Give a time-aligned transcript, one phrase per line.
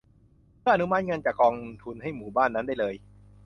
[0.59, 2.95] เพื่ออนุมัติเงินจากกองทุนให้หมู่บ้านนั้นได้เลย